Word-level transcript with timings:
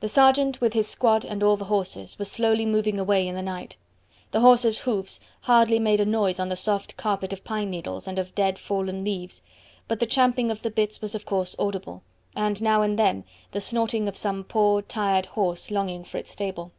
The 0.00 0.08
sergeant, 0.08 0.60
with 0.60 0.72
his 0.72 0.88
squad 0.88 1.24
and 1.24 1.44
all 1.44 1.56
the 1.56 1.66
horses, 1.66 2.18
was 2.18 2.28
slowly 2.28 2.66
moving 2.66 2.98
away 2.98 3.28
in 3.28 3.36
the 3.36 3.40
night. 3.40 3.76
The 4.32 4.40
horses' 4.40 4.78
hoofs 4.78 5.20
hardly 5.42 5.78
made 5.78 6.00
a 6.00 6.04
noise 6.04 6.40
on 6.40 6.48
the 6.48 6.56
soft 6.56 6.96
carpet 6.96 7.32
of 7.32 7.44
pine 7.44 7.70
needles 7.70 8.08
and 8.08 8.18
of 8.18 8.34
dead 8.34 8.58
fallen 8.58 9.04
leaves, 9.04 9.40
but 9.86 10.00
the 10.00 10.06
champing 10.06 10.50
of 10.50 10.62
the 10.62 10.70
bits 10.72 11.00
was 11.00 11.14
of 11.14 11.24
course 11.24 11.54
audible, 11.56 12.02
and 12.34 12.60
now 12.60 12.82
and 12.82 12.98
then 12.98 13.22
the 13.52 13.60
snorting 13.60 14.08
of 14.08 14.16
some 14.16 14.42
poor, 14.42 14.82
tired 14.82 15.26
horse 15.26 15.70
longing 15.70 16.02
for 16.02 16.18
its 16.18 16.32
stable. 16.32 16.72